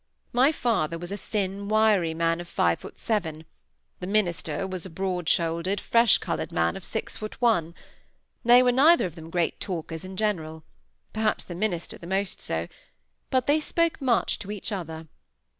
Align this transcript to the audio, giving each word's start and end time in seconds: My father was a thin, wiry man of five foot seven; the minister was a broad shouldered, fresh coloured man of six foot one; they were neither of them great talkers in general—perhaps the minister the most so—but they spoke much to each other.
My 0.33 0.51
father 0.51 0.97
was 0.97 1.11
a 1.11 1.15
thin, 1.15 1.67
wiry 1.67 2.15
man 2.15 2.41
of 2.41 2.47
five 2.47 2.79
foot 2.79 2.97
seven; 2.99 3.45
the 3.99 4.07
minister 4.07 4.65
was 4.65 4.83
a 4.83 4.89
broad 4.89 5.29
shouldered, 5.29 5.79
fresh 5.79 6.17
coloured 6.17 6.51
man 6.51 6.75
of 6.75 6.83
six 6.83 7.17
foot 7.17 7.39
one; 7.39 7.75
they 8.43 8.63
were 8.63 8.71
neither 8.71 9.05
of 9.05 9.13
them 9.13 9.29
great 9.29 9.59
talkers 9.59 10.03
in 10.03 10.17
general—perhaps 10.17 11.43
the 11.43 11.53
minister 11.53 11.99
the 11.99 12.07
most 12.07 12.41
so—but 12.41 13.45
they 13.45 13.59
spoke 13.59 14.01
much 14.01 14.39
to 14.39 14.49
each 14.49 14.71
other. 14.71 15.05